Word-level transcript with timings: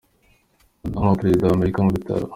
Madamu 0.93 1.09
wa 1.11 1.19
perezida 1.21 1.45
w’amerika 1.49 1.79
mu 1.85 1.91
bitaro 1.97 2.25